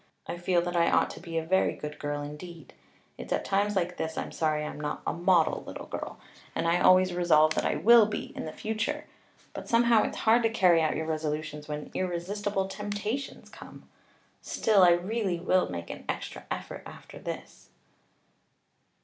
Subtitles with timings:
[0.25, 2.73] I feel that I ought to be a very good girl indeed.
[3.19, 6.19] It's at times like this I'm sorry I'm not a model little girl;
[6.55, 9.05] and I always resolve that I will be in future.
[9.53, 13.87] But somehow it's hard to carry out your resolutions when irresistible temptations come.
[14.41, 17.69] Still, I really will make an extra effort after this."